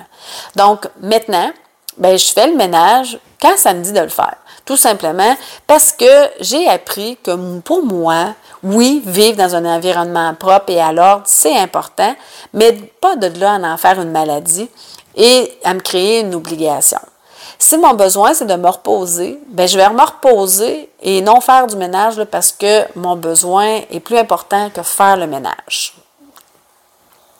Donc, 0.57 0.87
maintenant, 1.01 1.51
ben, 1.97 2.17
je 2.17 2.33
fais 2.33 2.47
le 2.47 2.57
ménage 2.57 3.19
quand 3.41 3.57
ça 3.57 3.75
me 3.75 3.83
dit 3.83 3.93
de 3.93 4.01
le 4.01 4.09
faire. 4.09 4.37
Tout 4.65 4.77
simplement 4.77 5.35
parce 5.67 5.93
que 5.93 6.31
j'ai 6.41 6.69
appris 6.69 7.17
que 7.23 7.59
pour 7.61 7.83
moi, 7.83 8.35
oui, 8.63 9.03
vivre 9.07 9.37
dans 9.37 9.55
un 9.55 9.65
environnement 9.65 10.35
propre 10.35 10.71
et 10.71 10.81
à 10.81 10.93
l'ordre, 10.93 11.23
c'est 11.27 11.57
important, 11.57 12.15
mais 12.53 12.73
pas 13.01 13.17
de 13.17 13.39
là 13.41 13.55
en 13.55 13.65
en 13.65 13.77
faire 13.79 14.01
une 14.01 14.11
maladie 14.11 14.69
et 15.17 15.59
à 15.65 15.75
me 15.75 15.81
créer 15.81 16.21
une 16.21 16.35
obligation. 16.35 17.01
Si 17.59 17.77
mon 17.77 17.95
besoin, 17.95 18.35
c'est 18.35 18.47
de 18.47 18.55
me 18.55 18.69
reposer, 18.69 19.41
ben 19.49 19.67
je 19.67 19.77
vais 19.77 19.89
me 19.91 20.01
reposer 20.03 20.89
et 21.01 21.21
non 21.23 21.41
faire 21.41 21.67
du 21.67 21.77
ménage 21.77 22.23
parce 22.25 22.53
que 22.53 22.85
mon 22.95 23.17
besoin 23.17 23.81
est 23.91 24.01
plus 24.01 24.19
important 24.19 24.71
que 24.71 24.83
faire 24.83 25.17
le 25.17 25.27
ménage. 25.27 25.95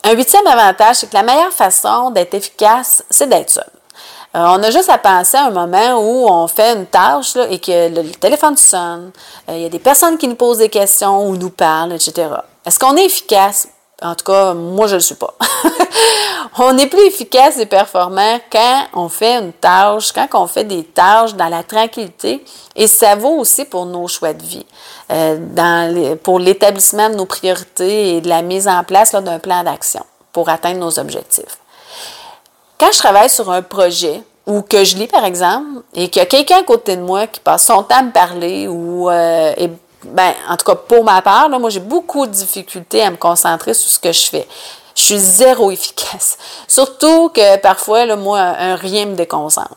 Un 0.03 0.15
huitième 0.15 0.47
avantage, 0.47 0.97
c'est 0.97 1.09
que 1.09 1.15
la 1.15 1.23
meilleure 1.23 1.51
façon 1.51 2.11
d'être 2.11 2.33
efficace, 2.33 3.03
c'est 3.09 3.27
d'être 3.27 3.49
seul. 3.49 3.69
Euh, 4.35 4.45
on 4.45 4.61
a 4.61 4.69
juste 4.69 4.89
à 4.89 4.97
penser 4.99 5.37
à 5.37 5.45
un 5.45 5.49
moment 5.49 5.99
où 5.99 6.27
on 6.29 6.47
fait 6.47 6.73
une 6.75 6.85
tâche 6.85 7.35
et 7.35 7.59
que 7.59 7.89
le, 7.89 8.11
téléphone 8.11 8.55
sonne, 8.55 9.11
euh, 9.49 9.55
il 9.55 9.63
y 9.63 9.65
a 9.65 9.69
des 9.69 9.79
personnes 9.79 10.17
qui 10.17 10.27
nous 10.27 10.35
posent 10.35 10.59
des 10.59 10.69
questions 10.69 11.27
ou 11.27 11.35
nous 11.35 11.49
parlent, 11.49 11.93
etc. 11.93 12.27
Est-ce 12.65 12.77
qu'on 12.77 12.95
est 12.95 13.05
efficace? 13.05 13.67
En 14.01 14.15
tout 14.15 14.25
cas, 14.25 14.53
moi, 14.53 14.87
je 14.87 14.93
ne 14.93 14.97
le 14.97 15.03
suis 15.03 15.15
pas. 15.15 15.33
on 16.59 16.77
est 16.77 16.87
plus 16.87 17.05
efficace 17.05 17.57
et 17.57 17.65
performant 17.65 18.39
quand 18.51 18.83
on 18.93 19.09
fait 19.09 19.35
une 19.35 19.51
tâche, 19.53 20.11
quand 20.11 20.27
on 20.33 20.47
fait 20.47 20.63
des 20.63 20.83
tâches 20.83 21.35
dans 21.35 21.47
la 21.49 21.63
tranquillité. 21.63 22.43
Et 22.75 22.87
ça 22.87 23.15
vaut 23.15 23.37
aussi 23.37 23.65
pour 23.65 23.85
nos 23.85 24.07
choix 24.07 24.33
de 24.33 24.43
vie, 24.43 24.65
euh, 25.11 26.15
pour 26.23 26.39
l'établissement 26.39 27.09
de 27.09 27.15
nos 27.15 27.25
priorités 27.25 28.15
et 28.15 28.21
de 28.21 28.29
la 28.29 28.41
mise 28.41 28.67
en 28.67 28.83
place 28.83 29.13
d'un 29.13 29.39
plan 29.39 29.63
d'action 29.63 30.05
pour 30.31 30.49
atteindre 30.49 30.79
nos 30.79 30.99
objectifs. 30.99 31.57
Quand 32.77 32.91
je 32.93 32.97
travaille 32.97 33.29
sur 33.29 33.51
un 33.51 33.61
projet 33.61 34.21
ou 34.45 34.61
que 34.61 34.83
je 34.83 34.95
lis, 34.95 35.07
par 35.07 35.25
exemple, 35.25 35.81
et 35.93 36.09
qu'il 36.09 36.21
y 36.21 36.23
a 36.23 36.25
quelqu'un 36.25 36.59
à 36.59 36.63
côté 36.63 36.95
de 36.95 37.01
moi 37.01 37.27
qui 37.27 37.39
passe 37.39 37.65
son 37.65 37.83
temps 37.83 37.97
à 37.97 38.03
me 38.03 38.11
parler 38.11 38.67
ou, 38.67 39.09
euh, 39.09 39.53
ben, 40.03 40.33
en 40.47 40.57
tout 40.57 40.65
cas, 40.65 40.75
pour 40.75 41.03
ma 41.03 41.21
part, 41.21 41.49
moi, 41.49 41.69
j'ai 41.69 41.79
beaucoup 41.79 42.25
de 42.25 42.31
difficultés 42.31 43.01
à 43.01 43.11
me 43.11 43.17
concentrer 43.17 43.73
sur 43.73 43.89
ce 43.89 43.99
que 43.99 44.11
je 44.11 44.29
fais. 44.29 44.47
Je 44.95 45.03
suis 45.03 45.19
zéro 45.19 45.71
efficace. 45.71 46.37
Surtout 46.67 47.29
que 47.29 47.57
parfois, 47.57 48.05
là, 48.05 48.15
moi, 48.15 48.39
un, 48.39 48.75
rien 48.75 49.05
me 49.05 49.15
déconcentre. 49.15 49.75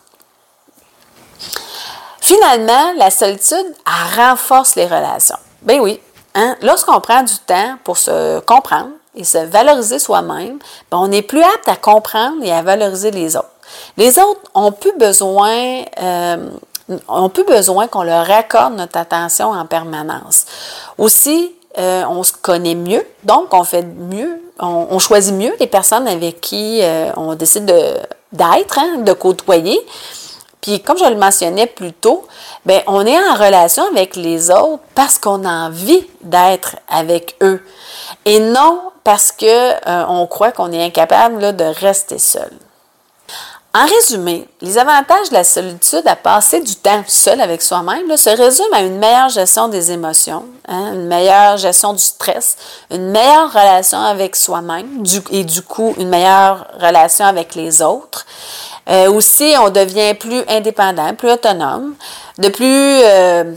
Finalement, 2.21 2.93
la 2.97 3.11
solitude, 3.11 3.75
renforce 4.17 4.77
les 4.77 4.87
relations. 4.87 5.39
Ben 5.63 5.81
oui. 5.81 6.01
Hein? 6.35 6.57
Lorsqu'on 6.63 7.01
prend 7.01 7.23
du 7.23 7.37
temps 7.39 7.77
pour 7.85 7.99
se 7.99 8.41
comprendre, 8.41 8.91
et 9.15 9.25
se 9.25 9.39
valoriser 9.39 9.99
soi-même, 9.99 10.59
ben, 10.91 10.99
on 10.99 11.13
est 11.13 11.23
plus 11.23 11.43
apte 11.43 11.69
à 11.69 11.77
comprendre 11.77 12.43
et 12.43 12.53
à 12.53 12.63
valoriser 12.63 13.11
les 13.11 13.37
autres. 13.37 13.51
Les 13.97 14.19
autres 14.19 14.41
ont 14.55 14.73
plus 14.73 14.93
besoin, 14.99 15.83
euh, 16.01 16.51
ont 17.09 17.29
plus 17.29 17.45
besoin 17.45 17.87
qu'on 17.87 18.03
leur 18.03 18.31
accorde 18.31 18.75
notre 18.75 18.99
attention 18.99 19.51
en 19.51 19.67
permanence. 19.67 20.47
Aussi, 20.99 21.55
euh, 21.79 22.05
on 22.09 22.23
se 22.23 22.33
connaît 22.33 22.75
mieux, 22.75 23.05
donc 23.25 23.55
on 23.55 23.65
fait 23.65 23.83
mieux, 23.83 24.43
on, 24.59 24.99
choisit 24.99 25.35
mieux 25.35 25.53
les 25.59 25.67
personnes 25.67 26.07
avec 26.07 26.41
qui 26.41 26.81
euh, 26.83 27.11
on 27.17 27.35
décide 27.35 27.65
d'être, 28.33 28.79
hein, 28.79 28.99
de 28.99 29.13
côtoyer. 29.13 29.81
Puis 30.61 30.81
comme 30.81 30.97
je 30.97 31.05
le 31.05 31.17
mentionnais 31.17 31.67
plus 31.67 31.93
tôt, 31.93 32.27
ben 32.67 32.83
on 32.87 33.05
est 33.05 33.19
en 33.19 33.35
relation 33.35 33.85
avec 33.91 34.17
les 34.17 34.51
autres 34.51 34.83
parce 34.95 35.19
qu'on 35.19 35.45
a 35.45 35.67
envie 35.67 36.07
d'être 36.23 36.77
avec 36.89 37.37
eux 37.43 37.61
et 38.25 38.39
non 38.39 38.81
parce 39.03 39.33
que 39.33 39.45
euh, 39.47 40.05
on 40.09 40.27
croit 40.27 40.53
qu'on 40.53 40.71
est 40.73 40.85
incapable 40.85 41.57
de 41.57 41.65
rester 41.65 42.19
seul. 42.19 42.51
En 43.75 43.87
résumé, 43.87 44.47
les 44.61 44.77
avantages 44.77 45.31
de 45.31 45.35
la 45.35 45.45
solitude 45.45 46.03
à 46.05 46.15
passer 46.15 46.61
du 46.61 46.77
temps 46.77 47.03
seul 47.07 47.41
avec 47.41 47.63
soi-même 47.63 48.15
se 48.19 48.29
résument 48.29 48.75
à 48.75 48.83
une 48.83 48.99
meilleure 48.99 49.31
gestion 49.31 49.69
des 49.69 49.93
émotions, 49.93 50.45
hein, 50.69 50.93
une 50.93 51.07
meilleure 51.07 51.57
gestion 51.57 51.95
du 51.95 52.03
stress, 52.03 52.59
une 52.91 53.09
meilleure 53.11 53.51
relation 53.51 53.99
avec 53.99 54.37
soi-même 54.37 55.03
et 55.31 55.45
du 55.45 55.63
coup 55.63 55.95
une 55.97 56.11
meilleure 56.11 56.67
relation 56.79 57.25
avec 57.25 57.55
les 57.55 57.81
autres. 57.81 58.27
Euh, 58.91 59.11
aussi, 59.11 59.55
on 59.59 59.71
devient 59.71 60.13
plus 60.21 60.43
indépendant, 60.49 61.15
plus 61.15 61.31
autonome, 61.31 61.95
de 62.37 62.49
plus 62.49 62.67
euh, 63.05 63.55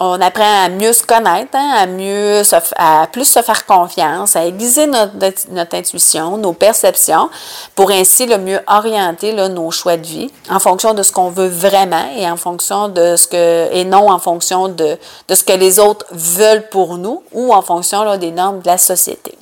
on 0.00 0.20
apprend 0.20 0.64
à 0.64 0.68
mieux 0.68 0.92
se 0.92 1.02
connaître, 1.02 1.54
hein, 1.54 1.74
à 1.76 1.86
mieux 1.86 2.44
se, 2.44 2.54
à 2.76 3.08
plus 3.10 3.24
se 3.24 3.42
faire 3.42 3.66
confiance, 3.66 4.36
à 4.36 4.46
aiguiser 4.46 4.86
notre, 4.86 5.12
notre 5.50 5.76
intuition, 5.76 6.36
nos 6.36 6.52
perceptions, 6.52 7.28
pour 7.74 7.90
ainsi 7.90 8.26
le 8.26 8.38
mieux 8.38 8.60
orienter 8.68 9.32
là, 9.32 9.48
nos 9.48 9.72
choix 9.72 9.96
de 9.96 10.06
vie 10.06 10.30
en 10.50 10.60
fonction 10.60 10.94
de 10.94 11.02
ce 11.02 11.10
qu'on 11.10 11.30
veut 11.30 11.48
vraiment 11.48 12.08
et 12.16 12.30
en 12.30 12.36
fonction 12.36 12.88
de 12.88 13.16
ce 13.16 13.26
que 13.26 13.72
et 13.72 13.84
non 13.84 14.08
en 14.10 14.20
fonction 14.20 14.68
de, 14.68 14.96
de 15.26 15.34
ce 15.34 15.42
que 15.42 15.52
les 15.52 15.80
autres 15.80 16.06
veulent 16.12 16.68
pour 16.68 16.96
nous 16.96 17.24
ou 17.32 17.52
en 17.52 17.62
fonction 17.62 18.04
là, 18.04 18.18
des 18.18 18.30
normes 18.30 18.60
de 18.60 18.66
la 18.66 18.78
société. 18.78 19.36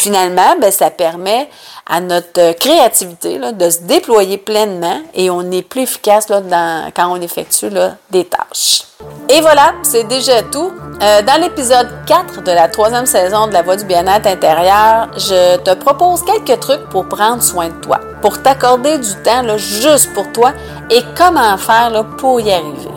Finalement, 0.00 0.56
ben, 0.58 0.70
ça 0.70 0.88
permet 0.88 1.50
à 1.86 2.00
notre 2.00 2.52
créativité 2.52 3.36
là, 3.36 3.52
de 3.52 3.68
se 3.68 3.80
déployer 3.80 4.38
pleinement 4.38 4.98
et 5.12 5.28
on 5.28 5.50
est 5.50 5.60
plus 5.60 5.82
efficace 5.82 6.30
là, 6.30 6.40
dans, 6.40 6.90
quand 6.96 7.12
on 7.12 7.20
effectue 7.20 7.68
là, 7.68 7.96
des 8.08 8.24
tâches. 8.24 8.84
Et 9.28 9.42
voilà, 9.42 9.74
c'est 9.82 10.04
déjà 10.04 10.40
tout. 10.40 10.72
Euh, 11.02 11.20
dans 11.20 11.38
l'épisode 11.38 11.90
4 12.06 12.42
de 12.42 12.50
la 12.50 12.68
troisième 12.68 13.04
saison 13.04 13.46
de 13.46 13.52
La 13.52 13.60
Voix 13.60 13.76
du 13.76 13.84
bien-être 13.84 14.26
intérieur, 14.26 15.10
je 15.18 15.58
te 15.58 15.74
propose 15.74 16.24
quelques 16.24 16.58
trucs 16.60 16.88
pour 16.88 17.06
prendre 17.06 17.42
soin 17.42 17.68
de 17.68 17.80
toi, 17.82 18.00
pour 18.22 18.42
t'accorder 18.42 18.96
du 18.96 19.14
temps 19.22 19.42
là, 19.42 19.58
juste 19.58 20.14
pour 20.14 20.32
toi 20.32 20.52
et 20.88 21.02
comment 21.14 21.58
faire 21.58 21.90
là, 21.90 22.04
pour 22.16 22.40
y 22.40 22.50
arriver. 22.50 22.88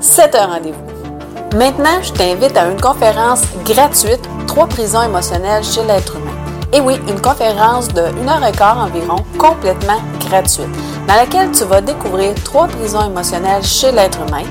C'est 0.00 0.34
un 0.34 0.46
rendez-vous. 0.46 1.56
Maintenant, 1.56 2.02
je 2.02 2.12
t'invite 2.12 2.56
à 2.56 2.66
une 2.66 2.80
conférence 2.80 3.42
gratuite, 3.64 4.28
Trois 4.48 4.66
prisons 4.66 5.02
émotionnelles 5.02 5.62
chez 5.62 5.84
l'être 5.84 6.16
humain. 6.16 6.37
Et 6.72 6.80
oui, 6.80 7.00
une 7.08 7.20
conférence 7.20 7.88
de 7.88 8.02
1 8.02 8.28
heure 8.28 8.44
et 8.44 8.52
quart 8.52 8.78
environ, 8.78 9.16
complètement 9.38 10.00
gratuite 10.20 10.68
dans 11.06 11.14
laquelle 11.14 11.50
tu 11.50 11.64
vas 11.64 11.80
découvrir 11.80 12.34
trois 12.44 12.66
prisons 12.66 13.06
émotionnelles 13.06 13.64
chez 13.64 13.90
l'être 13.90 14.18
humain. 14.28 14.44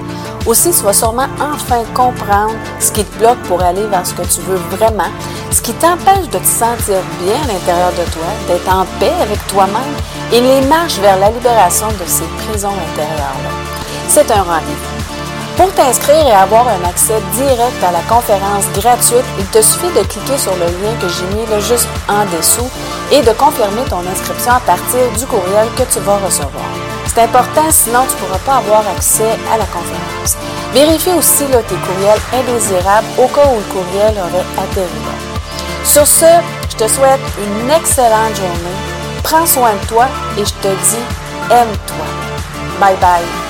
Aussi, 0.48 0.72
tu 0.72 0.84
vas 0.84 0.94
sûrement 0.94 1.28
enfin 1.40 1.84
comprendre 1.94 2.56
ce 2.80 2.92
qui 2.92 3.04
te 3.04 3.20
bloque 3.20 3.38
pour 3.44 3.62
aller 3.62 3.86
vers 3.86 4.06
ce 4.06 4.14
que 4.14 4.24
tu 4.24 4.42
veux 4.42 4.60
vraiment, 4.76 5.12
ce 5.52 5.62
qui 5.62 5.74
t'empêche 5.74 6.28
de 6.32 6.40
te 6.40 6.46
sentir 6.46 6.98
bien 7.22 7.36
à 7.44 7.54
l'intérieur 7.54 7.92
de 7.92 8.12
toi, 8.12 8.28
d'être 8.48 8.74
en 8.74 8.86
paix 9.00 9.14
avec 9.22 9.46
toi-même 9.48 9.94
et 10.34 10.42
les 10.42 10.66
marches 10.68 10.98
vers 11.00 11.20
la 11.20 11.30
libération 11.30 11.88
de 11.88 12.06
ces 12.08 12.26
prisons 12.48 12.74
intérieures-là. 12.94 13.52
C'est 14.08 14.32
un 14.32 14.42
rendez-vous. 14.42 14.97
Pour 15.58 15.74
t'inscrire 15.74 16.28
et 16.28 16.34
avoir 16.34 16.68
un 16.68 16.88
accès 16.88 17.20
direct 17.34 17.84
à 17.84 17.92
la 17.92 18.02
conférence 18.02 18.66
gratuite, 18.76 19.26
il 19.40 19.46
te 19.48 19.60
suffit 19.60 19.88
de 19.88 20.06
cliquer 20.06 20.38
sur 20.38 20.54
le 20.54 20.66
lien 20.66 20.94
que 21.02 21.10
j'ai 21.10 21.26
mis 21.36 21.48
là 21.48 21.60
juste 21.60 21.88
en 22.08 22.26
dessous 22.38 22.70
et 23.12 23.24
de 23.24 23.32
confirmer 23.32 23.82
ton 23.90 24.06
inscription 24.08 24.52
à 24.52 24.60
partir 24.60 25.02
du 25.18 25.26
courriel 25.26 25.68
que 25.76 25.82
tu 25.92 26.00
vas 26.02 26.18
recevoir. 26.18 26.70
C'est 27.08 27.24
important, 27.24 27.72
sinon 27.72 28.02
tu 28.08 28.14
ne 28.14 28.20
pourras 28.20 28.40
pas 28.46 28.58
avoir 28.58 28.84
accès 28.96 29.32
à 29.52 29.58
la 29.58 29.66
conférence. 29.66 30.38
Vérifie 30.74 31.14
aussi 31.18 31.46
tes 31.46 31.76
courriels 31.76 32.22
indésirables 32.32 33.08
au 33.18 33.28
cas 33.28 33.50
où 33.50 33.58
le 33.58 33.74
courriel 33.74 34.14
aurait 34.14 34.46
atterri. 34.62 35.02
Sur 35.84 36.06
ce, 36.06 36.26
je 36.70 36.76
te 36.76 36.88
souhaite 36.88 37.22
une 37.40 37.72
excellente 37.72 38.36
journée. 38.36 38.78
Prends 39.24 39.48
soin 39.48 39.74
de 39.74 39.88
toi 39.88 40.06
et 40.38 40.46
je 40.46 40.54
te 40.54 40.68
dis 40.68 41.04
aime-toi. 41.50 42.06
Bye 42.80 42.96
bye. 43.02 43.47